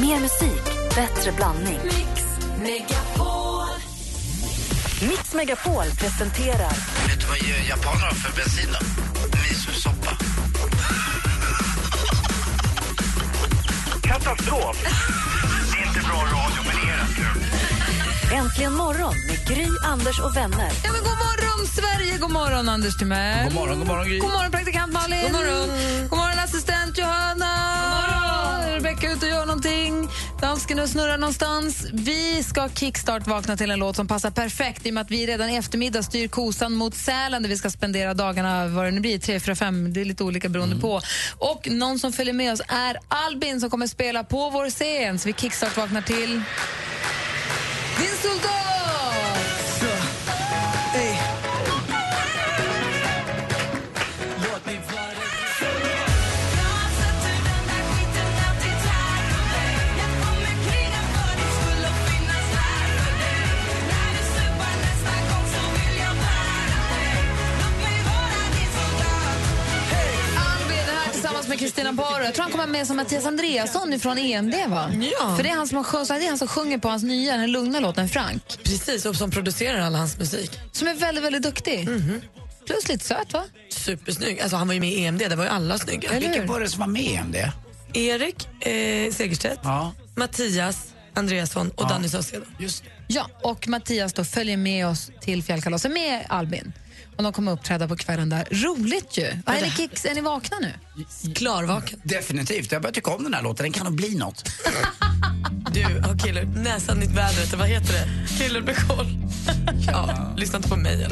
[0.00, 0.64] Mer musik,
[0.94, 1.78] bättre blandning.
[1.84, 2.24] Mix
[2.62, 3.66] Megapol.
[5.08, 6.72] Mix Megapol presenterar
[7.08, 7.38] Vet du vad
[7.68, 8.86] japaner har för bensin då?
[9.38, 10.10] Misosoppa.
[14.02, 14.76] Katastrof!
[15.72, 17.42] Det är inte bra radio, men det är kul.
[18.38, 20.70] Äntligen morgon med Gry, Anders och vänner.
[20.84, 22.18] Ja, men god morgon, Sverige!
[22.18, 23.44] God morgon, Anders Timell.
[23.44, 24.18] God morgon, god morgon Gry.
[24.18, 25.22] God morgon, praktikant Malin.
[25.22, 25.68] God morgon,
[26.10, 27.48] god morgon assistent Johanna.
[27.92, 28.17] Rebecka
[29.04, 30.08] är ute och gör någonting.
[30.40, 31.86] Dansken snurrar någonstans.
[31.92, 35.26] Vi ska kickstart vakna till en låt som passar perfekt i och med att vi
[35.26, 39.00] redan i eftermiddag styr kosan mot Sälen där vi ska spendera dagarna, vad det nu
[39.00, 40.82] blir, tre, fyra, fem, det är lite olika beroende Mm.
[40.82, 41.00] på.
[41.38, 45.18] Och någon som följer med oss är Albin som kommer spela på vår scen.
[45.18, 46.42] Så vi kickstart vaknar till
[47.98, 48.77] Din soldat!
[72.58, 74.54] Kommer med som Mattias Andreasson från EMD.
[74.68, 74.90] Va?
[75.20, 75.36] Ja.
[75.36, 77.36] För det är, han som har sjung, det är han som sjunger på hans nya,
[77.36, 78.42] den lugna låten Frank.
[78.64, 80.50] Precis, och som producerar all hans musik.
[80.72, 81.88] Som är väldigt, väldigt duktig.
[82.66, 83.44] Plus lite söt, va?
[83.68, 84.40] Supersnygg.
[84.40, 86.10] Alltså, han var ju med i EMD, där var ju alla snygga.
[86.10, 86.48] Eller Vilka hur?
[86.48, 87.52] var det som var med om det?
[88.00, 92.44] Erik eh, Segerstedt, Ja, Mattias Andreasson och Danny Saucedo.
[93.06, 96.72] Ja, och Mattias då följer med oss till fjällkalaset med Albin.
[97.18, 98.48] Och de kommer uppträda på kvällen där.
[98.50, 99.24] Roligt ju!
[99.24, 100.72] Är ni, kicks, är ni vakna nu?
[101.34, 102.00] Klarvaken.
[102.04, 102.72] Definitivt.
[102.72, 103.64] Jag börjar tycka om den här låten.
[103.64, 104.50] Den kan nog bli något.
[105.72, 106.44] Du har killer.
[106.44, 108.08] Näsan i vädret, vad heter det?
[108.38, 109.06] Killer med koll.
[109.86, 111.08] ja, lyssna inte på mig.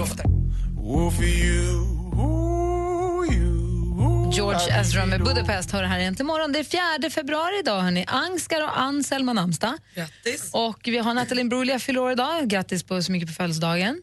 [4.33, 6.53] George Ezra med Budapest hör här egentligen imorgon.
[6.53, 7.81] Det är 4 februari idag.
[7.81, 8.05] Hörni.
[8.09, 9.75] Angskar och Anselm har namnsdag.
[9.95, 10.51] Grattis.
[10.53, 12.49] Och vi har Nathalie Imbruglia fyller idag.
[12.49, 14.03] Grattis på så mycket på födelsedagen.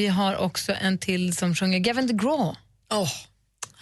[0.00, 2.56] Vi har också en till som sjunger Gavin DeGraw.
[2.92, 3.08] Åh,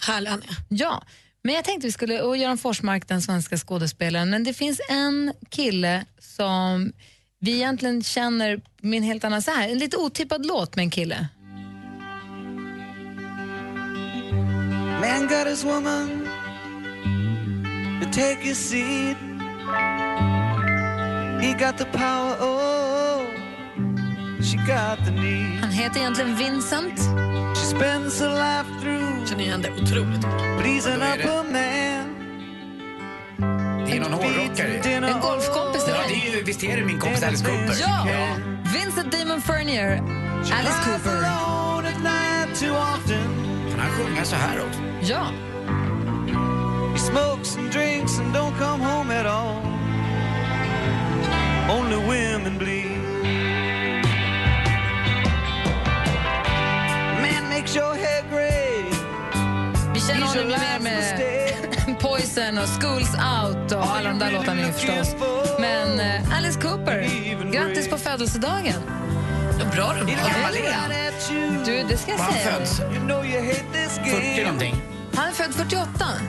[0.07, 0.55] härlig han är.
[0.69, 1.03] Ja,
[1.43, 5.33] men jag tänkte vi skulle, och Göran Forsmark, den svenska skådespelaren, men det finns en
[5.49, 6.93] kille som
[7.39, 10.89] vi egentligen känner med en helt annan, så här, en lite otippad låt med en
[10.89, 11.27] kille.
[15.01, 16.27] Man got his woman
[18.01, 19.17] to take his seat.
[21.41, 23.38] He got the power, oh,
[24.39, 26.99] Han heter egentligen Vincent.
[27.57, 30.21] She spends her life through Känner igen det otroligt.
[30.61, 32.15] pleasing Då är up det- a man.
[33.85, 34.67] Det är någon hårdrockare.
[35.07, 37.75] En golfkompis till Ja, det är ju, visst är det min kompis Alice Cooper?
[37.81, 38.07] Ja!
[38.73, 39.97] Vincent Damon Fernier,
[40.53, 41.21] Alice Cooper.
[43.71, 44.79] Kan han sjunga så här också?
[45.01, 45.25] Ja,
[46.93, 49.55] He smokes and drinks and don't come home at all.
[51.79, 52.98] Only women bleed.
[59.93, 61.99] Vi känner honom ju mer med.
[61.99, 65.15] Poison och Schools Out och alla de där låtarna förstås.
[65.59, 67.07] Men eh, Alice Cooper,
[67.51, 68.81] grattis på födelsedagen.
[69.75, 70.91] Bra du Hur gammal är han?
[71.65, 72.65] Du, det ska jag han säga.
[72.65, 72.93] född?
[72.95, 74.43] You know you hate this 40 game.
[74.43, 74.75] någonting?
[75.19, 75.87] Han är född 48.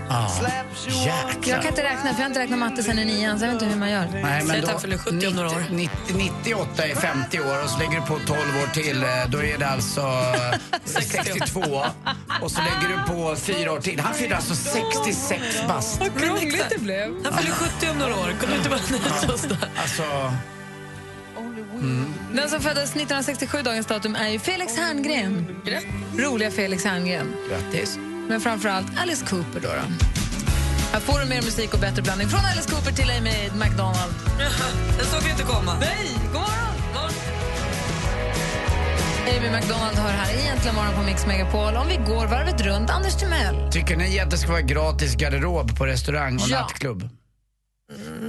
[0.08, 0.28] Ja.
[0.28, 1.58] Slaps you Jag Jäklar.
[1.58, 3.62] kan inte räkna, för jag har inte räknat matte sen i nian, så jag vet
[3.62, 4.06] inte hur man gör.
[4.22, 5.64] Nej, att han fyller 70 om några år.
[5.70, 9.02] 90, 98 är 50 år och så lägger du på 12 år till.
[9.02, 10.00] eh, Då är det alltså
[10.84, 11.60] eh, 62.
[12.42, 14.00] Och så lägger du på 4 år till.
[14.00, 16.00] Han fyller alltså 66 bast.
[16.18, 17.14] Krångligt det blev.
[17.24, 18.34] Han fyller 70 om några år.
[18.40, 19.56] Kunde du inte vara nöjd?
[19.76, 20.32] Alltså,
[22.34, 25.46] Den som föddes 1967, dagens datum, är ju Felix Herngren.
[26.18, 27.34] Roliga Felix Herngren.
[27.50, 27.98] grattis.
[28.30, 29.60] Men framförallt Alice Cooper.
[29.60, 30.06] Då, då.
[30.92, 32.28] Här får du mer musik och bättre blandning.
[32.28, 34.14] Från Alice Cooper till Amy McDonald.
[34.98, 35.76] Den såg vi inte komma.
[35.80, 37.10] Nej, god morgon!
[39.28, 41.74] Amy McDonald hör här egentligen morgon på Mix Megapol.
[41.76, 43.72] Om vi går varvet runt, Anders Timell.
[43.72, 46.60] Tycker ni att det ska vara gratis garderob på restaurang och Ja.
[46.60, 47.08] nattklubb?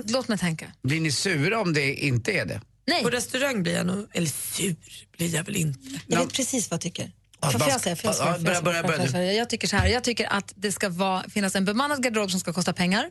[0.08, 0.66] Låt mig tänka.
[0.84, 2.62] Blir ni sura om det inte är det?
[2.88, 4.76] Nej, På restaurang blir jag nog, eller sur
[5.18, 5.80] blir jag väl inte.
[6.08, 7.12] Jag vet precis vad jag tycker.
[7.42, 7.96] Får jag säga?
[7.96, 8.34] Får jag ja, svara?
[8.34, 9.88] Får börja, jag börja, börja Får jag tycker så här.
[9.88, 13.10] Jag tycker att det ska vara, finnas en bemannad garderob som ska kosta pengar.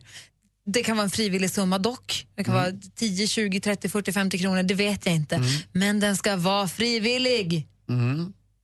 [0.66, 2.26] Det kan vara en frivillig summa dock.
[2.34, 4.62] Det kan vara 10, 20, 30, 40, 50 kronor.
[4.62, 5.42] Det vet jag inte.
[5.72, 7.66] Men den ska vara frivillig.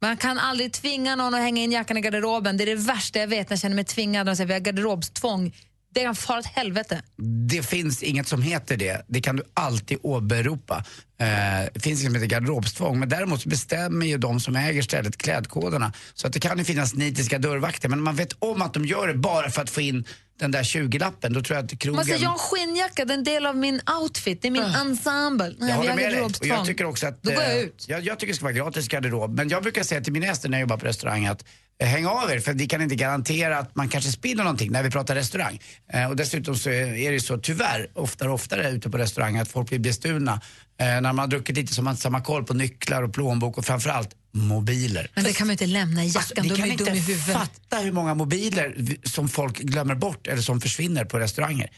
[0.00, 2.56] Man kan aldrig tvinga någon att hänga in jackan i garderoben.
[2.56, 4.28] Det är det värsta jag vet när jag känner mig tvingad.
[4.28, 5.54] Och säger, vi har garderobstvång.
[5.96, 7.02] Det kan fara åt helvete.
[7.48, 9.04] Det finns inget som heter det.
[9.08, 10.84] Det kan du alltid åberopa.
[11.20, 11.26] Eh,
[11.74, 12.98] det finns inget som heter garderobstvång.
[12.98, 15.92] Men däremot bestämmer ju de som äger stället klädkoderna.
[16.14, 17.88] Så att det kan ju finnas nitiska dörrvakter.
[17.88, 20.04] Men man vet om att de gör det bara för att få in
[20.38, 21.96] den där 20-lappen, då tror jag att krogen...
[21.96, 24.52] Man säger, jag har en skinnjacka, det är en del av min outfit, det är
[24.52, 25.54] min ensemble.
[25.58, 25.68] Nej.
[25.70, 26.22] Jag håller med dig.
[26.22, 27.22] Och jag tycker också att...
[27.22, 27.84] Då går jag eh, ut.
[27.88, 29.36] Jag, jag tycker det ska vara gratis garderob.
[29.36, 31.44] Men jag brukar säga till mina gäster när jag jobbar på restaurang att
[31.84, 34.90] häng av er för vi kan inte garantera att man kanske spiller någonting när vi
[34.90, 35.60] pratar restaurang.
[35.92, 39.36] Eh, och dessutom så är är det så tyvärr oftare och oftare ute på restaurang
[39.36, 40.40] att folk blir bestulna.
[40.80, 43.58] Eh, när man har druckit lite så man inte samma koll på nycklar och plånbok
[43.58, 45.10] och framförallt mobiler.
[45.14, 47.34] Men det kan man inte lämna i jackan, Alltså, då ju dum i inte huvudet.
[47.34, 48.76] fatta hur många mobiler
[49.08, 51.70] som folk glömmer bort eller som försvinner på restauranger.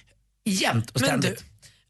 [0.44, 1.44] Jämt och ständigt.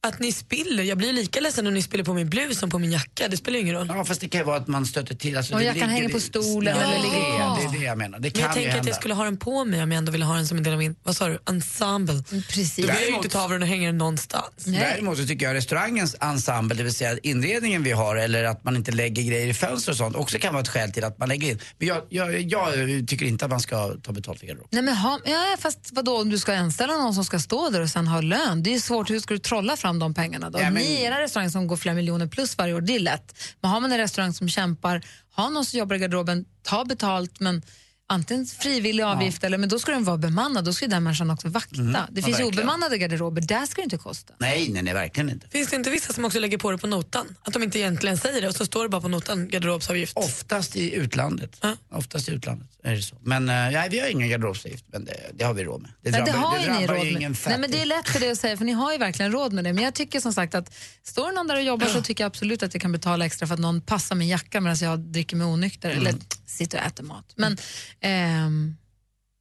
[0.07, 2.79] Att ni spiller, jag blir lika ledsen om ni spiller på min blus som på
[2.79, 3.29] min jacka.
[3.29, 3.87] Det spelar ingen roll.
[3.95, 5.37] Ja fast det kan ju vara att man stöter till.
[5.37, 7.59] Alltså, Och jackan hänger på stolen ja, eller det, ligger- Ja.
[7.61, 8.19] det är det jag menar.
[8.19, 8.81] Det Men kan jag ju tänker hända.
[8.81, 10.65] att jag skulle ha den på mig om jag ändå ville ha den som en
[10.65, 12.23] del av min, vad sa du, ensemble.
[12.49, 12.77] Precis.
[12.77, 14.45] Då vill jag ju inte ta av den och hänga den någonstans.
[14.67, 14.81] Nej.
[14.81, 18.77] Däremot så tycker jag restaurangens ensemble, det vill säga inredningen vi har eller att man
[18.77, 21.29] inte lägger grejer i fönster och sånt också kan vara ett skäl till att man
[21.29, 21.59] lägger in.
[21.79, 22.75] Men jag, jag, jag
[23.09, 24.69] tycker inte att man ska ta betalt för garderob.
[24.71, 27.81] Nej, men ha, ja, fast vadå, om du ska anställa någon som ska stå där
[27.81, 29.11] och sen ha lön, det är ju svårt.
[29.11, 30.59] Hur ska du trolla fram de pengarna då?
[30.59, 33.01] Ja, men- Ni i era restauranger som går flera miljoner plus varje år, det är
[33.01, 33.39] lätt.
[33.61, 35.03] Men har man en restaurang som kämpar,
[35.37, 37.63] ha någon som jobbar i garderoben, ta betalt men
[38.11, 41.31] antingen frivillig avgift eller men då ska den vara bemannad, då ska ju den människan
[41.31, 41.77] också vakta.
[41.77, 41.95] Det Mm.
[41.95, 42.47] Ja, finns ju verkligen.
[42.69, 44.35] obemannade garderober, där ska det inte kosta.
[44.39, 45.49] Nej, nej, nej, verkligen inte.
[45.49, 47.27] Finns det inte vissa som också lägger på det på notan?
[47.43, 50.17] Att de inte egentligen säger det och så står det bara på notan, garderobsavgift.
[50.17, 51.57] Oftast i utlandet.
[51.61, 51.77] Ja.
[51.91, 53.17] Oftast i utlandet är det så.
[53.23, 55.91] Men eh, nej, vi har ingen garderobsavgift, men det, det har vi råd med.
[56.03, 57.13] Det Nej, det drabbar, har det ni råd med.
[57.13, 59.33] ingen Nej, men det är lätt för det att säga, för ni har ju verkligen
[59.33, 59.73] råd med det.
[59.73, 62.29] Men jag tycker som sagt att står det någon där och jobbar så tycker jag
[62.31, 65.37] absolut att jag kan betala extra för att någon passar min jacka medan jag dricker
[65.37, 66.15] mig onykter eller
[66.49, 67.33] sitter och äter mat.
[67.37, 67.57] Men,
[68.01, 68.77] ehm,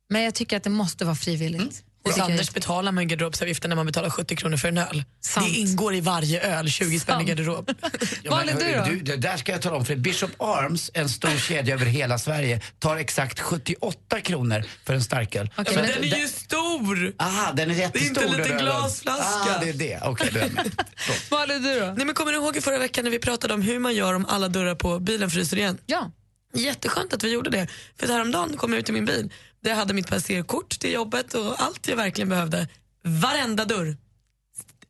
[0.10, 1.84] men jag tycker att det måste vara frivilligt.
[2.04, 5.04] Det Hos Anders betalar man garderobsavgiften när man betalar 70 kronor för en öl.
[5.22, 5.48] Sant.
[5.48, 7.72] Det ingår i varje öl, 20 spänn i garderob.
[8.24, 8.86] Ja, men, du då?
[8.86, 12.18] du, det där ska jag tala om för Bishop Arms, en stor kedja över hela
[12.20, 15.50] Sverige, tar exakt 78 kronor för en starköl.
[15.58, 17.14] Okej, Så men Den är ju stor!
[17.20, 18.08] Aha, den är jättestor.
[18.08, 19.56] inte en liten glasflaska.
[19.56, 20.00] Ah, det är det.
[20.04, 20.72] Okej, är med.
[20.96, 21.32] Förlåt.
[21.32, 21.86] Malin, du då?
[21.86, 24.14] Nej, men kommer ni ihåg i förra veckan när vi pratade om hur man gör
[24.14, 25.78] om alla dörrar på bilen fryser igen?
[25.86, 26.12] Ja.
[26.58, 27.68] Jätteskönt att vi gjorde det.
[28.00, 31.34] För häromdagen kom jag ut i min bil där jag hade mitt passerkort till jobbet
[31.34, 32.68] och allt jag verkligen behövde.
[33.04, 33.98] Varenda dörr.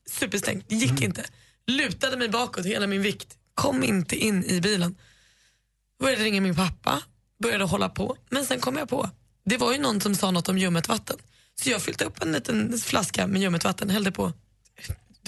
[0.09, 0.65] Superstängt.
[0.69, 1.25] Det gick inte.
[1.67, 3.37] Lutade mig bakåt hela min vikt.
[3.53, 4.95] Kom inte in i bilen.
[5.99, 7.01] Började ringa min pappa.
[7.43, 8.17] Började hålla på.
[8.29, 9.09] Men sen kom jag på.
[9.45, 11.17] Det var ju någon som sa något om ljummet vatten.
[11.61, 14.33] Så jag fyllde upp en liten flaska med ljummet vatten hällde på.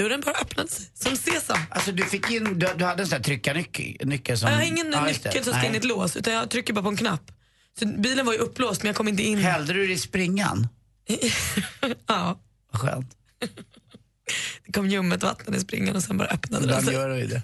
[0.03, 0.85] Dörren bara öppnade sig.
[0.93, 1.57] Som sesam.
[1.69, 4.49] Alltså du fick in, du, du hade en sån här tryckarnyckel nyckel som...
[4.49, 5.05] Jag har ingen Ja, det.
[5.07, 5.67] nyckel som ska Nej.
[5.67, 7.31] in i ett lås utan jag trycker bara på en knapp.
[7.79, 9.37] Så bilen var ju upplåst men jag kom inte in.
[9.37, 10.67] Hällde du det i springan?
[12.07, 12.39] Ja,
[12.71, 13.15] Vad skönt.
[14.65, 16.93] det kom ljummet vatten i springan och sen bara öppnade den Ibland sig.
[16.93, 17.41] gör du ju det.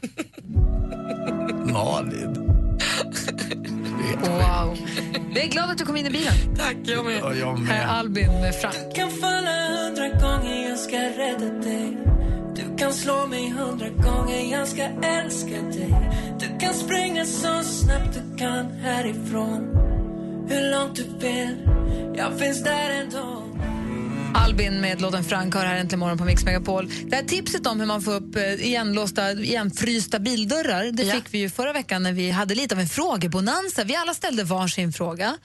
[1.73, 2.33] Malin.
[4.19, 4.77] Wow.
[5.33, 6.33] Vi är glada att du kom in i bilen.
[6.57, 7.19] Tack, jag med.
[7.19, 7.89] Ja, jag Här är med.
[7.89, 8.95] Albin med Frank.
[12.85, 15.95] Kan slå mig hundra gånger, jag ska älska dig
[16.39, 19.77] Du kan springa så snabbt du kan härifrån
[20.49, 21.69] Hur långt du vill,
[22.17, 23.43] jag finns där ändå
[24.33, 26.91] Albin med låten Frank har här äntligen morgon på Mix Megapol.
[27.07, 31.15] Det här tipset om hur man får upp eh, igenlåsta, igenfrysta bildörrar det Ja.
[31.15, 33.83] fick vi ju förra veckan när vi hade lite av en frågebonanza.
[33.83, 35.37] Vi alla ställde varsin fråga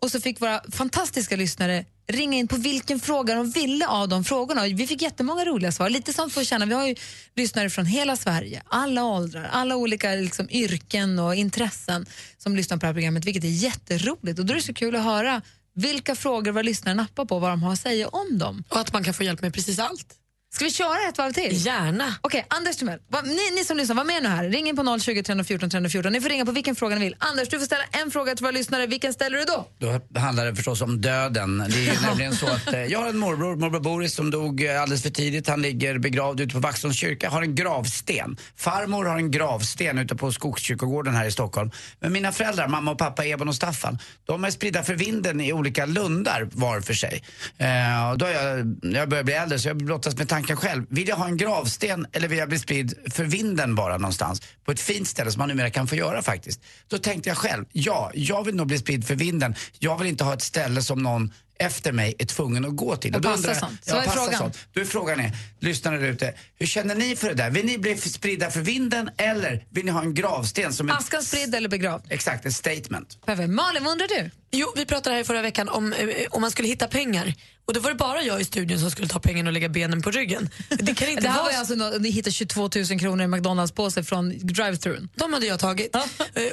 [0.00, 4.24] och så fick våra fantastiska lyssnare ringa in på vilken fråga de ville av de
[4.24, 4.64] frågorna.
[4.64, 5.90] Vi fick jättemånga roliga svar.
[5.90, 6.66] Lite som för att känna.
[6.66, 6.94] Vi har ju
[7.36, 12.06] lyssnare från hela Sverige, alla åldrar, alla olika liksom, yrken och intressen
[12.38, 14.38] som lyssnar på det här programmet, vilket är jätteroligt.
[14.38, 15.42] Och då är det så kul att höra
[15.74, 18.64] vilka frågor våra lyssnare nappar på, vad de har att säga om dem.
[18.68, 20.14] Och att man kan få hjälp med precis allt.
[20.50, 21.66] Ska vi köra ett varv till?
[21.66, 22.14] Gärna.
[22.20, 24.44] Okej, Anders Timell, ni, ni som lyssnar, var med nu här.
[24.48, 26.12] Ring in på 020 314 314.
[26.12, 27.16] Ni får ringa på vilken fråga ni vill.
[27.18, 28.86] Anders, du får ställa en fråga till våra lyssnare.
[28.86, 29.66] Vilken ställer du då?
[30.08, 31.58] Då handlar det förstås om döden.
[31.58, 34.64] Det är ju nämligen så att eh, jag har en morbror, morbror Boris, som dog
[34.64, 35.48] eh, alldeles för tidigt.
[35.48, 38.36] Han ligger begravd ute på Vaxholms kyrka, har en gravsten.
[38.56, 41.70] Farmor har en gravsten ute på Skogskyrkogården här i Stockholm.
[42.00, 45.52] Men mina föräldrar, mamma och pappa, Ebon och Staffan, de är spridda för vinden i
[45.52, 47.22] olika lundar var för sig.
[47.58, 50.86] Eh, och då har jag, jag börjar bli äldre så jag brottas med tanken själv.
[50.88, 54.42] Vill jag ha en gravsten eller vill jag bli spridd för vinden bara någonstans?
[54.64, 56.62] På ett fint ställe som man numera kan få göra faktiskt.
[56.88, 59.54] Då tänkte jag själv, ja, jag vill nog bli spridd för vinden.
[59.78, 63.14] Jag vill inte ha ett ställe som någon efter mig är tvungen att gå till.
[63.14, 63.84] Och då passa undrar jag- sånt.
[63.84, 64.38] Så Ja, är passa frågan?
[64.38, 64.58] sånt.
[64.72, 67.50] Då är frågan är, lyssnarna där ute, hur känner ni för det där?
[67.50, 70.96] Vill ni bli spridda för vinden eller vill ni ha en gravsten som en...
[70.96, 72.02] Askan spridd eller begravd?
[72.08, 73.18] Exakt, ett statement.
[73.26, 73.50] Perfekt.
[73.50, 74.30] Malin, vad undrar du?
[74.50, 77.34] Jo, vi pratade här i förra veckan om eh, om man skulle hitta pengar.
[77.66, 80.02] Och då var det bara jag i studion som skulle ta pengarna och lägga benen
[80.02, 80.50] på ryggen.
[80.68, 83.24] Det kan inte Det här vara var ju alltså, nå- ni hittade 22 000 kronor
[83.24, 85.08] i McDonalds-påse från drive-thrun.
[85.14, 85.94] De hade jag tagit.
[85.94, 86.02] Eh,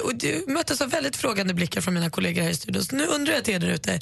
[0.02, 2.84] Och det möttes av väldigt frågande blickar från mina kollegor här i studion.
[2.84, 4.00] Så nu undrar jag till er där ute.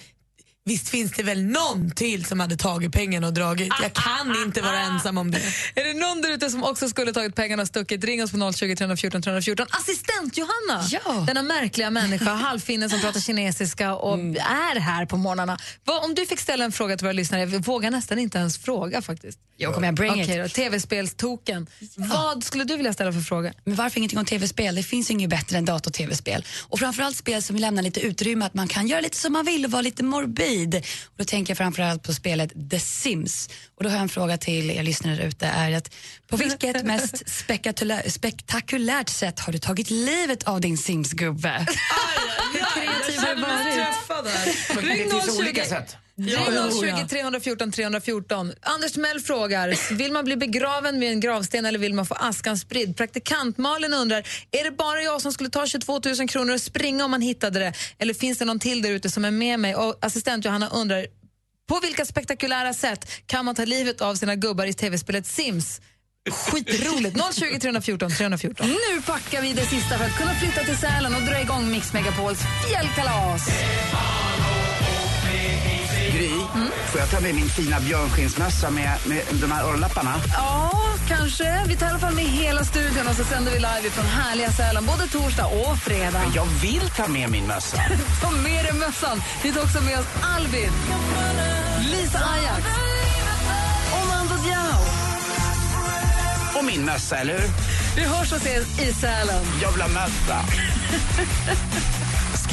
[0.66, 3.72] Visst finns det väl någon till som hade tagit pengarna och dragit?
[3.82, 5.40] Jag kan inte vara ensam om det.
[5.74, 8.52] Är det någon där ute som också skulle tagit pengarna och stuckit, ring oss på
[8.52, 9.66] 020 314 314.
[9.70, 10.84] Assistent Johanna!
[10.90, 11.24] Ja.
[11.26, 15.58] Denna märkliga människa, halvfinne som pratar kinesiska och är här på morgnarna.
[15.84, 18.58] Vad, om du fick ställa en fråga till våra lyssnare, jag vågar nästan inte ens
[18.58, 19.38] fråga faktiskt.
[19.56, 20.54] Jo, kom igen, bring Okej it.
[20.54, 21.66] tv-spelstoken.
[21.96, 23.52] Vad skulle du vilja ställa för fråga?
[23.64, 24.74] Men varför ingenting om tv-spel?
[24.74, 26.44] Det finns ju inget bättre än dator-tv-spel.
[26.62, 29.64] Och framförallt spel som lämnar lite utrymme att man kan göra lite som man vill
[29.64, 30.53] och vara lite morbid.
[30.62, 33.48] Och då tänker jag framförallt på spelet The Sims.
[33.76, 35.46] Och då har jag en fråga till er lyssnare ute.
[35.46, 35.94] Är att
[36.28, 41.66] på vilket mest spektakulär, spektakulärt sätt har du tagit livet av din Sims-gubbe?
[44.74, 45.96] Men det finns olika sätt.
[46.16, 48.52] Ring 020 314 314.
[48.60, 52.58] Anders Mell frågar, vill man bli begraven med en gravsten eller vill man få askan
[52.58, 52.96] spridd?
[52.96, 57.04] Praktikant Malin undrar, är det bara jag som skulle ta 22 000 kronor och springa
[57.04, 57.72] om man hittade det?
[57.98, 59.74] Eller finns det någon till där ute som är med mig?
[59.74, 61.06] Och assistent Johanna undrar,
[61.68, 65.80] på vilka spektakulära sätt kan man ta livet av sina gubbar i tv-spelet Sims?
[66.30, 67.16] Skitroligt!
[67.34, 68.66] 020 314 314.
[68.66, 71.92] Nu packar vi det sista för att kunna flytta till Sälen och dra igång Mix
[71.92, 72.38] Megapols
[72.68, 73.48] fjällkalas.
[76.12, 76.30] Gry,
[76.92, 80.14] får jag ta med min fina björnskinnsmössa med, med de här örnlapparna?
[80.36, 80.70] Ja,
[81.08, 81.64] kanske.
[81.68, 84.52] Vi tar i alla fall med hela studion och så sänder vi live från härliga
[84.52, 86.22] Sälen både torsdag och fredag.
[86.34, 87.76] Jag vill ta med min mössa.
[88.22, 89.22] Ta med dig mössan.
[89.42, 90.70] Vi tar också med oss Albin,
[91.90, 92.64] Lisa Ajax
[93.92, 94.93] och Mando Diao.
[96.54, 97.48] Och min mössa, eller hur?
[97.96, 99.44] Vi hörs och ses i Sälen.
[99.62, 100.44] Jag vill ha mössa.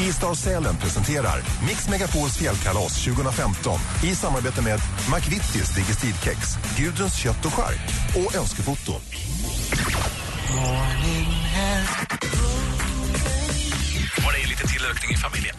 [0.02, 4.80] Skistar Sälen presenterar Mix Megapols fjällkalas 2015 i samarbete med
[5.16, 6.40] McVittys Digestivkex,
[6.78, 7.80] Gudruns kött och chark
[8.16, 8.92] och Önskefoto.
[14.26, 15.56] Var det lite tillökning i familjen?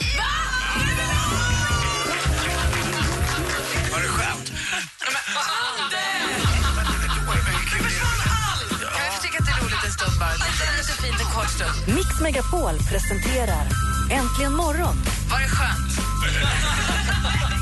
[11.34, 11.96] Kort stund.
[11.96, 13.66] Mix Megapol presenterar
[14.10, 14.96] Äntligen morgon
[15.30, 15.92] Var det skönt?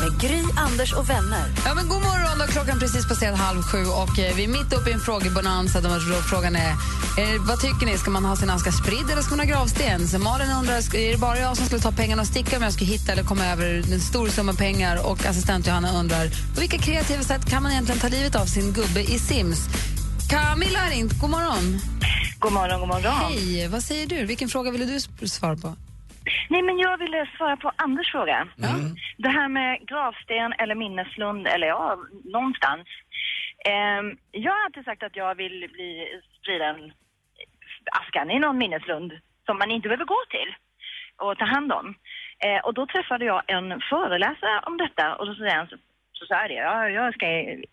[0.00, 1.46] med Gry, Anders och vänner.
[1.64, 4.48] Ja, men god morgon, då är klockan precis passerat halv sju och eh, vi är
[4.48, 5.80] mitt uppe i en frågebonanza.
[5.80, 9.36] Där frågan är, eh, vad tycker ni, ska man ha sin aska spridd eller ska
[9.36, 10.08] man ha gravsten?
[10.08, 12.72] Så Malin undrar, är det bara jag som skulle ta pengarna och sticka om jag
[12.72, 15.06] skulle hitta eller komma över en stor summa pengar?
[15.06, 18.72] Och assistent Johanna undrar, på vilka kreativa sätt kan man egentligen ta livet av sin
[18.72, 19.58] gubbe i Sims?
[20.30, 21.80] Camilla har ringt, god morgon.
[22.40, 23.14] God morgon, god morgon.
[23.28, 24.18] Hej, vad säger du?
[24.32, 24.98] Vilken fråga ville du
[25.38, 25.68] svara på?
[26.52, 28.48] Nej, men jag ville svara på Anders fråga.
[29.16, 32.86] Det här med gravsten eller minneslund, eller ja, någonstans.
[33.70, 34.06] Ehm,
[34.44, 35.90] jag har alltid sagt att jag vill bli
[36.38, 36.92] sprida en
[38.00, 39.12] askan i någon minneslund
[39.46, 40.50] som man inte behöver gå till
[41.22, 41.86] och ta hand om.
[42.44, 45.76] Eh, och då träffade jag en föreläsare om detta och då sa han så,
[46.12, 47.26] så sa jag det, jag ska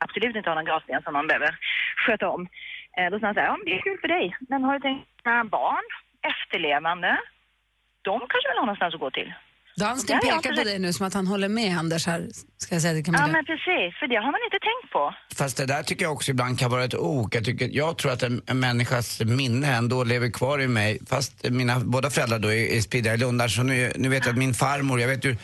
[0.05, 1.51] absolut inte ha någon gravsten som man behöver
[2.05, 2.47] sköta om.
[2.97, 4.73] Eh, då sa han så här, ja men det är kul för dig, men har
[4.73, 5.85] du tänkt dina barn,
[6.33, 7.11] efterlevande,
[8.09, 9.31] de kanske vill ha någonstans att gå till.
[9.77, 12.21] Dansken pekar på det- dig nu som att han håller med Anders här.
[12.57, 13.33] Ska jag säga till Ja Camilla.
[13.37, 15.13] men precis, för det har man inte tänkt på.
[15.37, 17.35] Fast det där tycker jag också ibland kan vara ett ok.
[17.35, 20.99] Jag, tycker, jag tror att en, en människas minne ändå lever kvar i mig.
[21.09, 23.47] Fast mina båda föräldrar då är, är spridda i Lundar.
[23.47, 25.35] Så nu, nu vet jag att min farmor, jag vet ju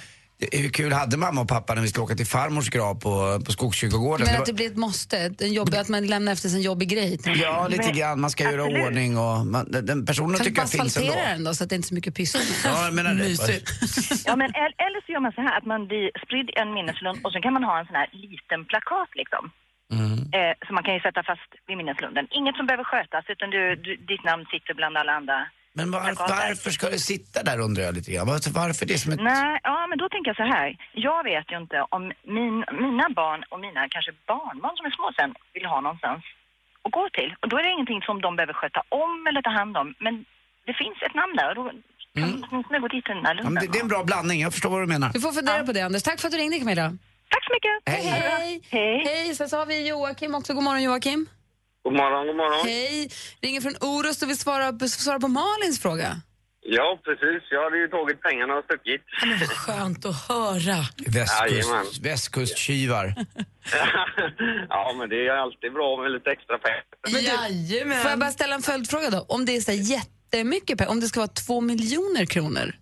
[0.52, 3.52] hur kul hade mamma och pappa när vi skulle åka till farmors grav på, på
[3.52, 4.26] Skogskyrkogården?
[4.26, 6.64] Men Det att det blir ett måste, en jobb, att man lämnar efter sig en
[6.64, 7.20] jobbig grej.
[7.26, 8.22] Ja, lite grann.
[8.22, 8.86] Man ska göra Absolut.
[8.88, 11.10] ordning och man, den- den personen Kan tycker jag finns ändå.
[11.10, 12.42] asfaltera den då så att det inte är så mycket pyssel?
[12.64, 13.28] Ja, jag menar det.
[14.30, 16.74] Ja men el- eller så gör man så här att man blir spridd i en
[16.78, 19.44] minneslund och så kan man ha en sån här liten plakat liksom.
[20.00, 20.14] Mm.
[20.38, 22.26] Eh, så man kan ju sätta fast vid minneslunden.
[22.40, 25.38] Inget som behöver skötas utan du, du, ditt namn sitter bland alla andra.
[25.74, 26.00] Men var,
[26.38, 28.28] varför ska det sitta där undrar jag lite grann.
[28.28, 29.20] Varför, varför det är som ett...
[29.34, 30.68] Nej, ja men då tänker jag så här.
[31.08, 32.04] Jag vet ju inte om
[32.38, 36.22] min, mina barn och mina kanske barnbarn som är små sen vill ha någonstans
[36.86, 37.32] att gå till.
[37.42, 39.88] Och då är det ingenting som de behöver sköta om eller ta hand om.
[40.06, 40.14] Men
[40.68, 41.82] det finns ett namn där och då kan
[42.18, 42.44] Mm.
[42.52, 43.64] åtminstone gå dit till den där Ja, men lunden.
[43.66, 45.10] det, det är en bra blandning, jag förstår vad du menar.
[45.14, 46.04] Du får fundera på det Anders.
[46.04, 46.88] Tack för att du ringde Camilla.
[47.34, 47.72] Tack så mycket!
[47.86, 48.04] Hej.
[48.08, 48.62] Hej!
[48.70, 49.04] Hej!
[49.06, 49.36] Hej!
[49.36, 50.54] Sen så har vi Joakim också.
[50.54, 51.28] God morgon Joakim.
[51.84, 52.68] God morgon, god morgon.
[52.68, 53.10] Hej!
[53.42, 56.22] Ringer från Orust och vill svara, svara på Malins fråga.
[56.64, 57.44] Ja, precis.
[57.52, 59.02] Jag hade ju tagit pengarna och stuckit.
[59.26, 60.78] Men skönt att höra.
[61.08, 63.06] Västkust, västkustkyvar.
[64.70, 66.84] ja, men det är alltid bra med lite extra pengar.
[67.22, 68.02] Jajamän.
[68.02, 69.26] Får jag bara ställa en följdfråga då?
[69.30, 72.74] Om det är så jättemycket pengar, om det ska vara två miljoner kronor.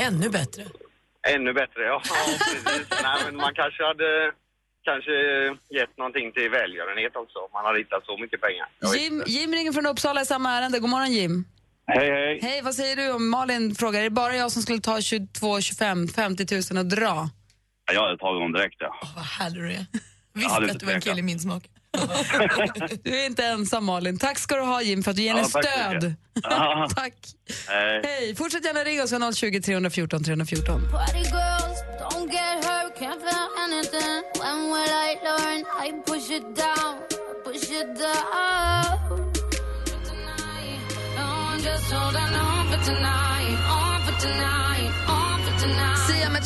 [0.00, 0.64] Ännu bättre.
[1.28, 2.02] Ännu bättre, ja.
[2.04, 2.86] ja precis.
[3.02, 4.32] Nej, men man kanske hade
[4.84, 5.12] kanske
[5.78, 8.66] gett någonting till välgörenhet också om man hade hittat så mycket pengar.
[8.96, 9.22] Jim.
[9.26, 10.78] Jim ringer från Uppsala i samma ärende.
[10.78, 11.44] God morgon Jim.
[11.86, 12.38] Hej, hej.
[12.42, 14.00] Hej, vad säger du om Malin frågar?
[14.00, 17.28] Är det bara jag som skulle ta 22, 25, 50 000 och dra?
[17.92, 18.94] Ja, jag tar dem direkt ja.
[19.16, 19.86] Vad härlig du är.
[20.34, 21.64] Visste hade att du var en kille i min smak.
[23.02, 24.18] Du är inte ensam Malin.
[24.18, 26.14] Tack ska du ha Jim för att du ger henne Ja, tack stöd.
[26.42, 26.88] Ja.
[26.96, 27.14] Tack.
[27.68, 28.00] Hej.
[28.04, 30.82] Hej, fortsätt gärna ringa oss vid 020 314 314.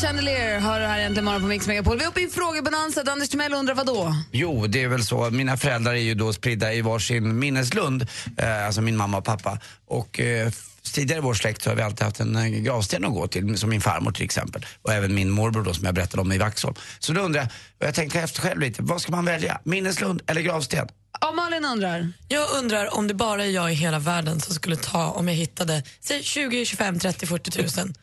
[0.00, 1.98] Chandelier hör du här äntligen morgon på Mix Megapol.
[1.98, 3.04] Vi är uppe i frågebonanza.
[3.06, 4.14] Anders Timell undrar vad då?
[4.32, 5.30] Jo, det är väl så.
[5.30, 8.06] Mina föräldrar är ju då spridda i varsin minneslund,
[8.38, 9.58] eh, alltså min mamma och pappa.
[9.86, 10.50] Och eh,
[10.92, 13.58] tidigare i vår släkt så har vi alltid haft en eh, gravsten att gå till,
[13.58, 14.66] som min farmor till exempel.
[14.82, 16.74] Och även min morbror då som jag berättade om i Vaxholm.
[16.98, 17.48] Så då undrar jag,
[17.80, 19.60] och jag tänkte efter själv lite, vad ska man välja?
[19.64, 20.88] Minneslund eller gravsten?
[21.20, 22.12] Ja, Malin undrar.
[22.28, 25.34] Jag undrar om det bara är jag i hela världen som skulle ta, om jag
[25.34, 27.94] hittade, säg 20, 25, 30, 40 tusen.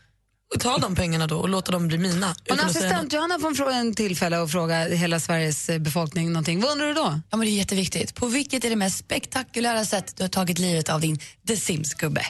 [0.56, 2.30] Och ta de pengarna då och låta dem bli mina.
[2.50, 6.28] Och säga assistent Johanna får en, fråga, en tillfälle att fråga hela Sveriges eh, befolkning
[6.32, 6.62] någonting.
[6.62, 7.20] Vad undrar du då?
[7.32, 8.16] Ja, men det är jätteviktigt.
[8.16, 12.22] På vilket är det mest spektakulära sätt du har tagit livet av din The Sims-gubbe?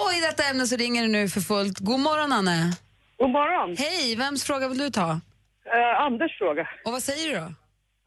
[0.00, 1.78] Och i detta ämne så ringer det nu för fullt.
[1.78, 2.72] God morgon, Anne.
[3.18, 3.76] God morgon.
[3.78, 5.10] Hej, vems fråga vill du ta?
[5.74, 6.68] Eh, Anders fråga.
[6.84, 7.48] Och vad säger du då?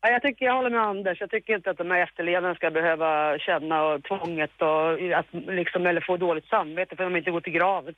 [0.02, 1.18] Ja, jag, tycker, jag håller med Anders.
[1.22, 5.86] Jag tycker inte att de här efterlevarna ska behöva känna och tvånget och att, liksom,
[5.86, 7.94] eller få dåligt samvete för att de inte går till graven,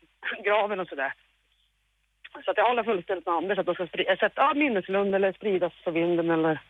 [0.45, 1.13] graven och sådär.
[2.33, 5.33] Så att jag håller fullständigt med Anders att de ska sprida, sätta ja, minneslund eller
[5.33, 6.61] spridas för vinden eller...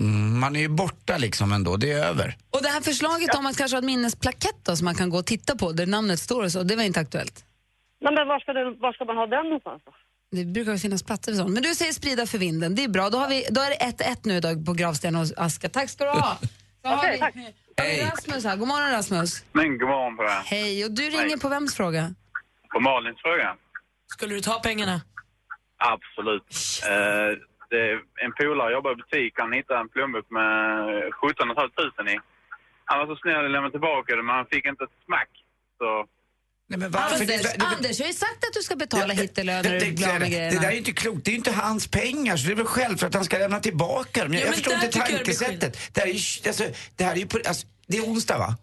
[0.00, 2.34] Mm, man är ju borta liksom ändå, det är över.
[2.50, 5.18] Och det här förslaget om att kanske ha en minnesplakett då, som man kan gå
[5.18, 7.44] och titta på där namnet står och så, det var inte aktuellt?
[8.00, 9.92] Men, men var, ska det, var ska man ha den någonstans då?
[10.32, 11.54] Det brukar finnas platser för sånt.
[11.54, 13.10] Men du säger sprida för vinden, det är bra.
[13.10, 15.68] Då, har vi, då är det 1-1 nu idag på gravsten och aska.
[15.68, 16.38] Tack ska du ha.
[16.82, 17.34] Så vi, tack.
[17.36, 18.56] vi Rasmus här.
[18.56, 19.44] God morgon Rasmus.
[19.52, 20.42] Men god morgon på er.
[20.44, 21.40] Hej, och du ringer Hej.
[21.40, 22.14] på vems fråga?
[22.72, 23.56] På Malins fråga?
[24.14, 25.00] Skulle du ta pengarna?
[25.94, 26.48] Absolut.
[26.92, 27.30] Eh,
[27.72, 27.82] det,
[28.24, 30.48] en polare jobbar i butik, han hittade en plånbok med
[31.20, 32.18] 17 500 i.
[32.90, 35.32] Han var så snäll att lämna tillbaka det, men han fick inte ett smack.
[35.78, 35.88] Så...
[36.70, 37.14] Nej, men varför?
[37.14, 39.78] Anders, Det- det- Anders, jag har ju sagt att du ska betala hittelön när Det,
[39.78, 40.60] du är det, grejerna.
[40.60, 41.24] där är ju inte klokt.
[41.24, 43.60] Det är ju inte hans pengar, så det är väl självklart att han ska lämna
[43.60, 44.32] tillbaka dem.
[44.32, 45.72] Jag, Ja, jag förstår inte tankesättet.
[45.94, 46.64] Det här är ju, alltså,
[46.96, 48.56] det här är ju på, alltså, det är onsdag va?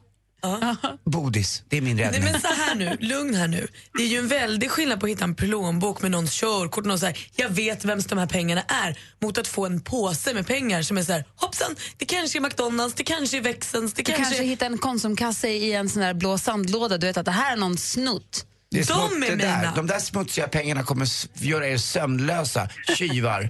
[1.06, 2.21] Bodis, det är min räddning.
[2.23, 3.67] Nej men så här nu, lugn här nu.
[3.97, 6.88] Det är ju en väldig skillnad på att hitta en plånbok med någons körkort och
[6.88, 10.34] någon så här, jag vet vems de här pengarna är, mot att få en påse
[10.34, 13.93] med pengar som är så här, hoppsan, det kanske är McDonalds, det kanske är Växelns,
[13.93, 16.97] det Du kanske, kanske hittar en Konsumkasse i en sån där blå sandlåda.
[16.97, 18.45] Du vet att det här är någon snutt.
[18.71, 19.58] Det är De är det där.
[19.60, 19.73] mina.
[19.76, 22.69] De där smutsiga pengarna kommer göra er sömnlösa.
[22.97, 23.50] Tjuvar.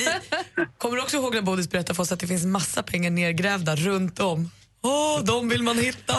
[0.78, 3.76] Kommer du också ihåg när Bodis berättade för oss att det finns massa pengar nergrävda
[3.76, 4.50] runt om?
[4.82, 6.14] Åh, de vill man hitta.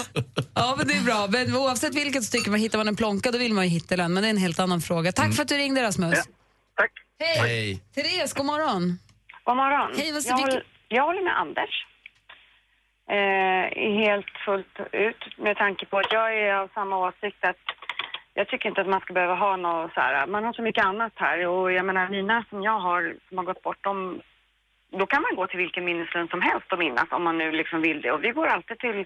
[0.56, 1.28] Ja, men det är bra.
[1.30, 4.14] Men oavsett vilket stycke man hittar man en plånka, då vill man ju hitta den.
[4.14, 5.12] Men det är en helt annan fråga.
[5.12, 6.18] Tack för att du ringde Rasmus.
[6.18, 6.34] Ja,
[6.76, 6.92] tack.
[7.20, 7.38] Hej.
[7.38, 7.82] Hej.
[7.96, 9.00] Therese, god morgon.
[9.44, 9.92] God morgon.
[9.98, 11.86] Hej, vad jag, håller, jag håller med Anders.
[13.10, 13.66] Eh,
[14.04, 17.66] helt fullt ut med tanke på att jag är av samma åsikt att
[18.34, 20.86] jag tycker inte att man ska behöva ha något så här, man har så mycket
[20.86, 24.22] annat här och jag menar mina som jag har som har gått bort, de,
[25.00, 27.82] då kan man gå till vilken minneslund som helst och minnas om man nu liksom
[27.82, 28.12] vill det.
[28.12, 29.06] Och vi går alltid till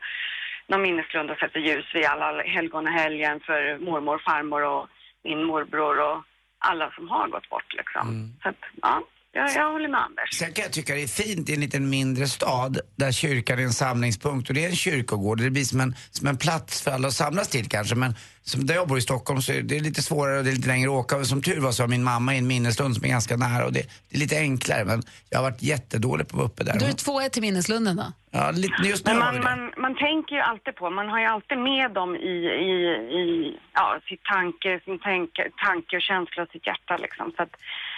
[0.68, 4.88] någon minneslund och sätter ljus vid alla helgonahelgen för mormor, farmor och
[5.24, 6.24] min morbror och
[6.60, 8.34] alla som har gått bort liksom.
[8.44, 9.04] Så att, ja,
[9.38, 10.30] jag, jag håller med Anders.
[10.34, 13.64] Sen kan jag tycka det är fint i en liten mindre stad där kyrkan är
[13.64, 15.42] en samlingspunkt och det är en kyrkogård.
[15.42, 17.96] Det blir som en, som en plats för alla att samlas till kanske.
[17.96, 20.56] Men som där jag bor i Stockholm så är det lite svårare och det är
[20.56, 21.18] lite längre att åka.
[21.18, 23.66] Och som tur var så har min mamma i en minneslund som är ganska nära
[23.66, 24.86] och det, det är lite enklare.
[24.86, 26.80] Men jag har varit jättedålig på att vara uppe där.
[26.80, 28.14] Då är 2-1 till minneslunden då.
[28.32, 31.26] Ja, lite, just nu Men man, man, man tänker ju alltid på, man har ju
[31.26, 32.36] alltid med dem i,
[32.70, 32.74] i,
[33.22, 33.24] i
[33.74, 37.32] ja, sitt tanke, sin tanke, tanke och känsla och sitt hjärta liksom.
[37.36, 37.54] Så att,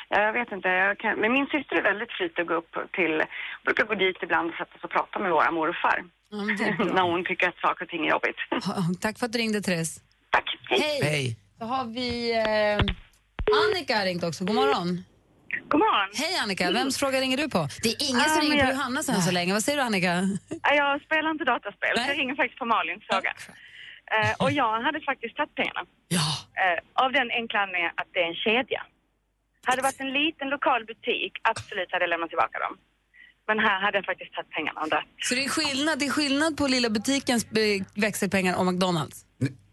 [0.09, 3.23] jag vet inte, jag kan, men min syster är väldigt flitig att gå upp till,
[3.65, 6.03] brukar gå dit ibland och sätta sig och prata med våra morfar.
[6.29, 6.37] Ja.
[6.93, 8.39] När hon tycker att saker och ting är jobbigt.
[9.01, 9.99] Tack för att du ringde, Therese.
[10.29, 10.79] Tack, hej.
[10.79, 10.99] Hej.
[11.03, 11.37] Hej.
[11.59, 12.79] Så har vi eh,
[13.63, 14.45] Annika har ringt också.
[14.45, 15.03] God morgon.
[15.71, 16.09] God morgon.
[16.13, 17.67] Hej Annika, vems fråga ringer du på?
[17.83, 19.53] Det är ingen som Ah, ringer på Johannas än så länge.
[19.53, 20.13] Vad säger du Annika?
[20.63, 22.05] Ja, Jag spelar inte dataspel, Nej.
[22.09, 23.31] jag ringer faktiskt på Malins fråga.
[24.15, 25.81] Eh, och jag hade faktiskt tagit pengarna.
[26.07, 26.27] Ja.
[26.63, 28.81] Eh, av den enkla anledningen att det är en kedja.
[29.65, 32.77] Hade det varit en liten lokal butik, absolut hade jag lämnat tillbaka dem.
[33.47, 35.03] Men här hade jag faktiskt tagit pengarna och.
[35.17, 39.25] Så det är skillnad, det är skillnad på lilla butikens eh, växelpengar och McDonalds?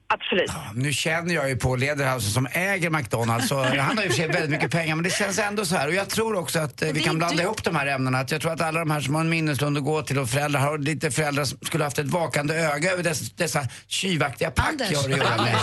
[0.08, 0.50] Absolut.
[0.74, 4.26] Nu känner jag ju på Lederhouse som äger McDonalds och han har ju för sig
[4.28, 6.88] väldigt mycket pengar men det känns ändå så här och jag tror också att eh,
[6.92, 8.18] vi kan blanda du- ihop de här ämnena.
[8.18, 10.30] Att jag tror att alla de här som har en minneslund att gå till och
[10.30, 14.68] föräldrar har lite föräldrar som skulle haft ett vakande öga över dess, dessa tjuvaktiga pack
[14.68, 14.90] Anders.
[14.90, 15.56] jag har att göra med.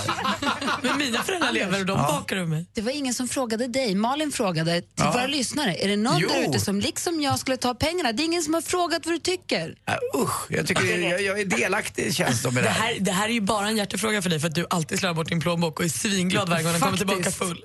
[0.81, 2.07] Men mina föräldrar lever och de Ja.
[2.11, 2.65] bakar ur mig.
[2.73, 3.95] Det var ingen som frågade dig.
[3.95, 5.11] Malin frågade till Ja.
[5.11, 5.75] våra lyssnare.
[5.75, 6.29] Är det någon Jo.
[6.29, 8.11] där ute som liksom jag skulle ta pengarna?
[8.11, 9.67] Det är ingen som har frågat vad du tycker.
[9.67, 12.87] Uh, usch, jag tycker jag, jag är delaktig känns det med det Det här.
[12.93, 15.15] här, det här är ju bara en hjärtefråga för dig för att du alltid slarvar
[15.15, 17.59] bort din plånbok och är svinglad varje gång den kommer tillbaka full.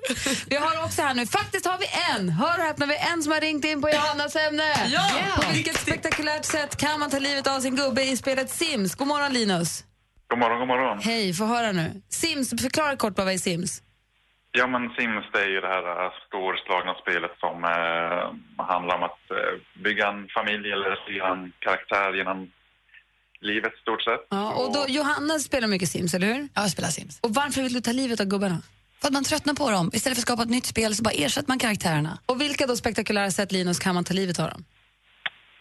[0.51, 3.23] Vi har också här nu, faktiskt har vi en, hör och häpna, vi har en
[3.23, 4.69] som har ringt in på Johannas ämne.
[4.87, 5.05] Ja!
[5.35, 8.95] På vilket spektakulärt sätt kan man ta livet av sin gubbe i spelet Sims?
[8.95, 9.83] God morgon Linus.
[10.29, 10.99] God morgon, god morgon.
[11.01, 12.01] Hej, få höra nu.
[12.09, 13.81] Sims, förklara kort bara vad är Sims?
[14.51, 19.03] Ja, men Sims det är ju det här äh, storslagna spelet som äh, handlar om
[19.03, 22.51] att äh, bygga en familj eller styra en karaktär genom
[23.41, 24.27] livet i stort sett.
[24.29, 26.41] Ja, och då, Johanna spelar mycket Sims, eller hur?
[26.53, 27.19] Ja, jag spelar Sims.
[27.19, 28.61] Och varför vill du ta livet av gubbarna?
[29.01, 29.91] För att man tröttnar på dem.
[29.93, 32.19] Istället för att skapa ett nytt spel så bara ersätter man karaktärerna.
[32.25, 34.65] Och vilka då spektakulära sätt, Linus, kan man ta livet av dem?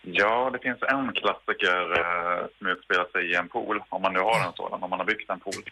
[0.03, 4.19] Ja, det finns en klassiker äh, som utspelar sig i en pool, om man nu
[4.19, 5.62] har en sådan, om man har byggt en pool.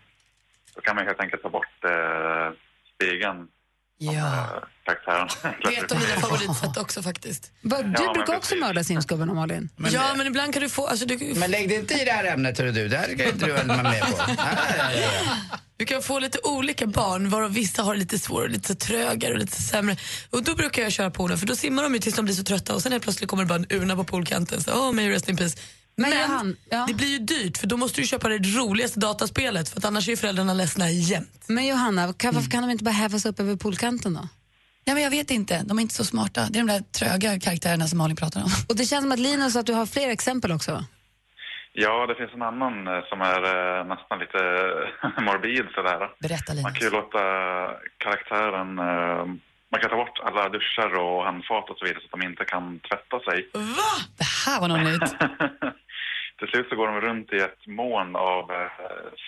[0.75, 2.49] Då kan man helt enkelt ta bort äh,
[2.95, 3.49] spegeln,
[3.99, 4.63] Ja.
[4.85, 5.29] karaktären.
[5.63, 7.53] Det är ett av mina favoritsätt också faktiskt.
[7.63, 9.69] Va, du men brukar också mörda Sims-gubbarna, Malin.
[9.93, 10.87] ja, men ibland kan du få...
[10.87, 13.27] Alltså, du, Men lägg dig inte i det här ämnet hörru du, det här kan
[13.29, 14.07] inte du vara med på.
[14.19, 14.35] Ja,
[14.79, 15.59] ja, ja, ja.
[15.77, 19.63] Du kan få lite olika barn, varav vissa har lite svårare, lite trögare och lite
[19.63, 19.97] sämre.
[20.31, 22.45] Och då brukar jag köra poolen, för då simmar de ju tills de blir så
[22.45, 24.63] trötta och sen helt plötsligt kommer det bara en urna på poolkanten.
[24.63, 25.59] Så, oh, may rest in peace.
[25.99, 26.85] Men Men, Johan, ja.
[26.89, 30.09] det blir ju dyrt, för då måste du köpa det roligaste dataspelet, för att annars
[30.09, 31.45] är ju föräldrarna ledsna jämt.
[31.49, 34.29] Men Johanna, kan, varför kan de inte bara hävas upp över poolkanten då?
[34.85, 36.47] Ja, men jag vet inte, de är inte så smarta.
[36.51, 38.51] Det är de där tröga karaktärerna som Malin pratar om.
[38.69, 40.85] Och det känns som att Linus, att du har fler exempel också.
[41.73, 44.41] Ja, det finns en annan eh, som är eh, nästan lite
[45.27, 46.01] morbid sådär.
[46.21, 46.73] Berätta Man Linus.
[46.79, 47.19] kan ju låta
[48.05, 48.69] karaktären...
[48.79, 49.25] eh,
[49.73, 52.45] Man kan ta bort alla duschar och handfat och så vidare så att de inte
[52.45, 53.39] kan tvätta sig.
[53.79, 53.93] Va?
[54.21, 55.11] Det här var något nytt.
[56.39, 58.71] Till slut så går de runt i ett moln av eh,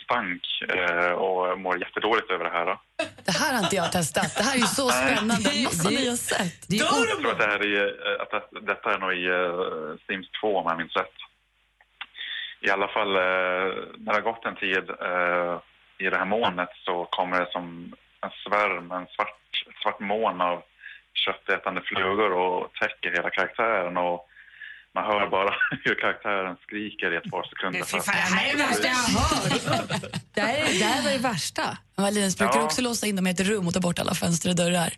[0.05, 2.79] stank eh, och mår jättedåligt över det här.
[3.25, 4.35] Det här har inte jag testat.
[4.37, 5.51] Det här är ju så spännande.
[5.65, 6.67] Massa nya sätt.
[6.69, 9.29] Det är Jag tror att, det här är, eh, att det- detta är nog i
[10.07, 11.15] Sims 2 om jag minns rätt.
[12.61, 14.91] I alla fall när det har gått en tid
[15.99, 19.39] i det här molnet så kommer det som en svärm, en svart,
[19.83, 20.63] svart moln av
[21.15, 23.97] köttätande flugor och täcker hela karaktären.
[23.97, 24.28] Och
[24.99, 27.83] man hör bara hur karaktären skriker i ett par sekunder.
[27.85, 30.03] Fan, det här är det värsta jag har hört.
[30.35, 31.63] Det här, är, det här var det värsta.
[32.13, 32.65] Linus, brukar du Ja.
[32.65, 34.91] också låsa in dem i ett rum och ta bort alla fönster och dörrar?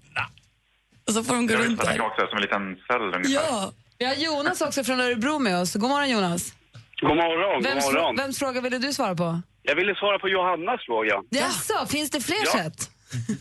[1.07, 2.01] Och så får de gå Jag runt det där.
[2.07, 3.35] också är som en liten cell ungefär.
[3.35, 5.75] Ja, Vi har Jonas också från Örebro med oss.
[5.75, 6.55] God morgon Jonas.
[7.01, 8.17] God morgon, Vems, god morgon.
[8.17, 9.41] vems fråga ville du svara på?
[9.63, 11.23] Jag ville svara på Johannas fråga.
[11.31, 12.53] Jaså, finns det fler Ja.
[12.53, 12.91] sätt?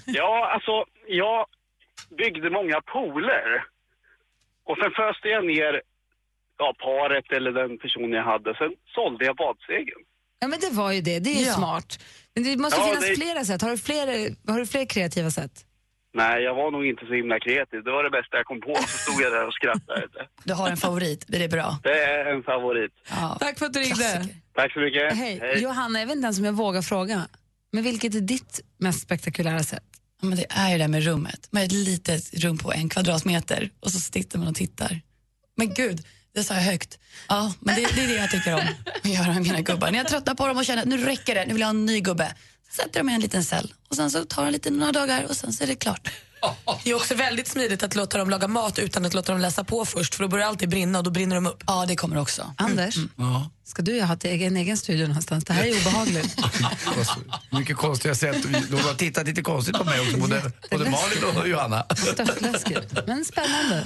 [0.06, 1.46] Ja, alltså, jag
[2.18, 3.64] byggde många pooler.
[4.70, 5.82] Och sen föste jag ner
[6.60, 8.50] ja, paret eller den personen jag hade.
[8.62, 10.02] Sen sålde jag badsegen.
[10.42, 11.20] Ja, men det var ju det.
[11.20, 11.54] Det är ju Ja.
[11.54, 11.90] smart.
[12.36, 13.62] Men det måste Ja, finnas det- flera sätt.
[13.62, 14.06] Har du fler,
[14.52, 15.66] har du fler kreativa sätt?
[16.14, 17.84] Nej, jag var nog inte så himla kreativ.
[17.84, 18.76] Det var det bästa jag kom på.
[18.76, 20.08] Så stod jag där och skrattade.
[20.44, 21.26] du har en favorit.
[21.28, 21.78] Det är bra.
[21.84, 22.92] Det är en favorit.
[23.10, 23.38] Ja.
[23.40, 23.96] Tack för att du ringde.
[23.96, 24.36] Klassiker.
[24.56, 25.14] Tack så mycket.
[25.18, 25.62] Hej.
[25.64, 27.28] Johanna, jag vet inte ens om jag vågar fråga.
[27.72, 29.84] Men vilket är ditt mest spektakulära sätt?
[30.22, 31.48] Ja, men det är ju det med rummet.
[31.52, 35.02] Man har ett litet rum på en kvadratmeter och så sitter man och tittar.
[35.58, 36.00] Men gud,
[36.36, 37.00] det sa jag högt.
[37.28, 38.60] Ja, men det, det är det jag tycker om
[39.04, 39.92] att göra med mina gubbar.
[39.92, 41.70] När jag tröttnar på dem och känner att nu räcker det, nu vill jag ha
[41.74, 42.34] en ny gubbe.
[42.70, 45.24] Så sätter de i en liten cell och sen så tar det lite några dagar
[45.30, 46.10] och sen så är det klart.
[46.84, 49.64] Det är också väldigt smidigt att låta dem laga mat utan att låta dem läsa
[49.64, 51.64] på först, för då börjar alltid brinna och då brinner de upp.
[51.68, 52.54] Ja, det kommer också.
[52.58, 53.50] Anders, Ja.
[53.66, 55.44] ska du ha en egen studio någonstans?
[55.46, 56.38] Det här är obehagligt.
[57.52, 58.44] Mycket konstiga sätt.
[58.70, 61.86] De har tittat lite konstigt på mig också, både, både Malin och Johanna.
[61.96, 63.84] Störtläskigt, men spännande.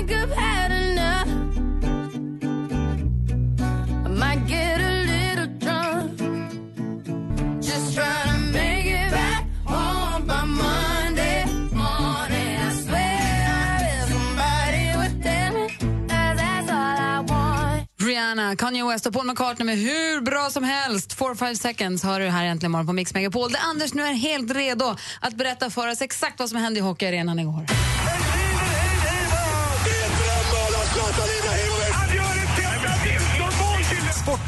[0.00, 1.28] Think I've had enough.
[4.06, 6.18] I might get a little drunk.
[7.60, 12.56] Just trying to make it back home by Monday morning.
[12.66, 15.68] I swear I wish somebody would tell me
[16.08, 17.86] that that's all I want.
[18.00, 21.16] Rihanna, Kanye West och Paul McCartney med hur bra som helst.
[21.16, 23.52] 4-5 seconds har du här äntligen morgon på Mix Megapol.
[23.52, 26.82] Där Anders nu är helt redo att berätta för oss exakt vad som hände i
[26.82, 27.66] hockeyarenan igår.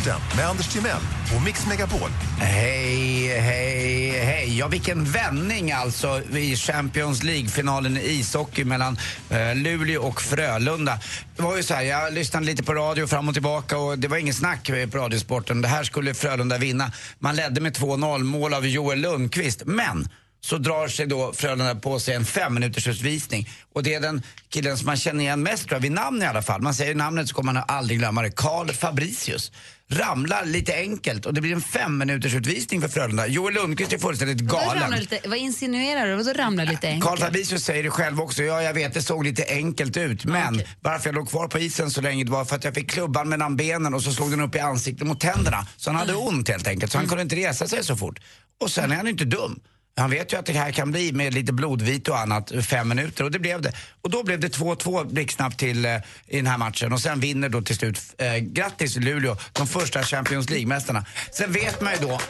[0.02, 1.00] Sporten med Anders Timell
[1.36, 2.10] och Mix Megapol.
[2.38, 4.58] Hej, hej, hej.
[4.58, 8.98] Ja, vilken vändning alltså i Champions League-finalen i ishockey mellan
[9.30, 10.98] eh, Luleå och Frölunda.
[11.36, 14.08] Det var ju så här, jag lyssnade lite på radio fram och tillbaka och det
[14.08, 15.62] var ingen snack på Radiosporten.
[15.62, 16.92] Det här skulle Frölunda vinna.
[17.18, 19.62] Man ledde med 2-0, mål av Joel Lundqvist.
[19.66, 20.08] Men
[20.40, 23.48] så drar sig då Frölunda på sig en fem minuters utvisning.
[23.72, 26.26] Och det är den killen som man känner igen mest tror jag, vid namn i
[26.26, 26.62] alla fall.
[26.62, 28.30] Man säger namnet så kommer man aldrig glömma det.
[28.30, 29.52] Karl Fabricius.
[29.92, 33.26] Ramlar lite enkelt och det blir en fem minuters utvisning för Frölunda.
[33.26, 34.90] Joel Lundqvist är fullständigt galen.
[35.00, 36.14] lite, vad insinuerar du?
[36.14, 37.20] Vadå ramla lite Karl enkelt?
[37.20, 38.42] Fabricius säger det själv också.
[38.42, 40.24] Ja, jag vet, det såg lite enkelt ut.
[40.24, 42.90] Men varför jag låg kvar på isen så länge det var för att jag fick
[42.90, 45.66] klubban mellan benen och så slog den upp i ansiktet mot tänderna.
[45.76, 46.92] Så han hade ont helt enkelt.
[46.92, 48.20] Så han kunde inte resa sig så fort.
[48.60, 49.60] Och sen är han inte dum.
[49.96, 53.24] Han vet ju att det här kan bli med lite blodvit och annat fem minuter
[53.24, 53.72] och det blev det.
[54.02, 57.48] Och då blev det 2-2 blixtsnabbt till eh, i den här matchen och sen vinner
[57.48, 61.04] då till slut, eh, grattis Luleå, de första Champions League-mästarna.
[61.32, 62.20] Sen vet man ju då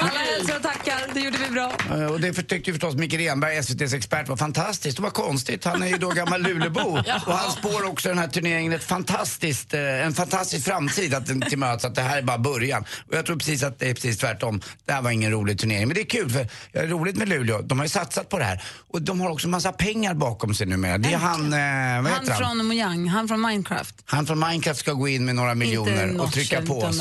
[0.00, 1.72] alla hälsar och tackar, det gjorde vi bra.
[1.90, 4.96] Eh, Och det tyckte ju förstås Micke Renberg, SVTs expert, var fantastiskt.
[4.96, 5.64] Det var konstigt.
[5.64, 6.80] Han är ju då gammal Luleåbo.
[7.26, 11.58] och han spår också den här turneringen ett fantastiskt, eh, en fantastisk framtid att, till
[11.58, 11.84] möts.
[11.84, 12.84] Att det här är bara början.
[13.10, 14.60] Och jag tror precis att det är precis tvärtom.
[14.84, 15.88] Det här var ingen rolig turnering.
[15.88, 17.60] Men det är kul för det är roligt med Luleå.
[17.62, 18.62] De har ju satsat på det här.
[18.88, 20.98] Och de har också massa pengar bakom sig numera.
[20.98, 22.56] Det är han, eh, vad Han heter han?
[22.56, 23.94] från Mojang, han från Minecraft.
[24.04, 26.98] Han från Minecraft ska gå in med några miljoner och trycka på oss.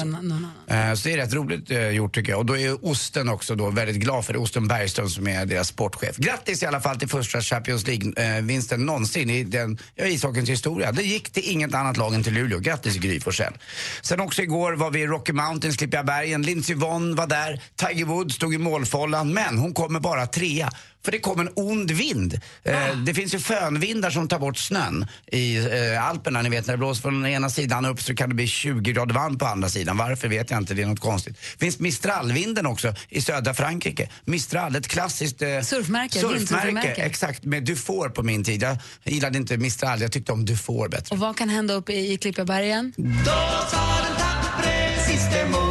[0.67, 2.39] Eh, Så det är rätt roligt eh, gjort tycker jag.
[2.39, 4.39] Och då är Osten också då väldigt glad för det.
[4.39, 6.18] Osten Bergström som är deras sportchef.
[6.18, 10.92] Grattis i alla fall till första Champions League-vinsten någonsin i den, ja, ishockeyns historia.
[10.92, 12.60] Det gick till inget annat lag än till Luleå.
[12.60, 13.54] Grattis Gry Forssell.
[14.02, 16.42] Sen också igår var vi i Rocky Mountains, Klippiga bergen.
[16.42, 17.62] Lindsey Vonn var där.
[17.76, 19.34] Tiger Woods stod i målfållan.
[19.34, 20.70] Men hon kommer bara trea.
[21.04, 22.40] För det kom en ond vind.
[22.64, 26.42] Eh, det finns ju fönvindar som tar bort snön i eh, Alperna.
[26.42, 28.92] Ni vet när det blåser från den ena sidan upp så kan det bli 20
[28.92, 29.98] grader varmt på andra sidan.
[29.98, 31.38] Varför vet jag inte, det är något konstigt.
[31.58, 34.10] Det finns Mistralvinden också i södra Frankrike.
[34.26, 36.94] Mistral, ett klassiskt eh, Surfmärke, surfmärke.
[36.94, 38.64] Exakt, med Dufour på min tid.
[38.64, 41.14] Jag gillade inte Mistral, jag tyckte om Dufour bättre.
[41.16, 42.94] Och vad kan hända uppe i Klippigabergen?
[42.98, 43.32] Då
[43.72, 45.69] tar den tappre siste mohikanen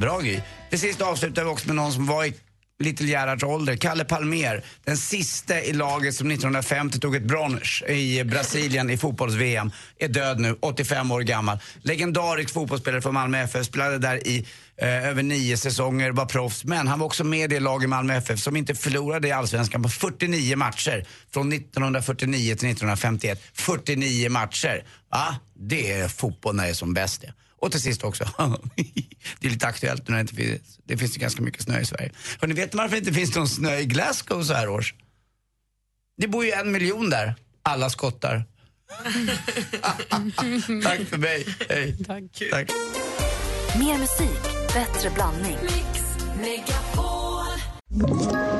[0.00, 0.40] Bra Gry.
[0.70, 2.34] Till sist avslutar vi också med någon som var i
[2.78, 3.76] Little Gerhards ålder.
[3.76, 9.70] Kalle Palmer, den sista i laget som 1950 tog ett brons i Brasilien i fotbolls-VM,
[9.98, 11.58] är död nu, 85 år gammal.
[11.82, 16.64] Legendarisk fotbollsspelare från Malmö FF, spelade där i eh, över nio säsonger, var proffs.
[16.64, 19.32] Men han var också med i det lag i Malmö FF som inte förlorade i
[19.32, 21.06] Allsvenskan på 49 matcher.
[21.32, 23.42] Från 1949 till 1951.
[23.52, 24.84] 49 matcher.
[25.10, 25.36] Va?
[25.54, 27.32] Det är fotboll när det är som bäst det.
[27.60, 28.24] Och till sist också,
[29.40, 31.80] det är lite aktuellt nu när det inte finns, det finns ju ganska mycket snö
[31.80, 32.12] i Sverige.
[32.40, 34.94] Hörrni, vet ni varför det inte finns någon snö i Glasgow så här års?
[36.16, 38.44] Det bor ju en miljon där, alla skottar.
[40.82, 41.96] Tack för mig, hej.
[42.06, 42.24] Tack.
[42.50, 42.70] Tack.
[43.78, 44.42] Mer musik,
[44.74, 45.58] bättre blandning.
[48.02, 48.59] Ett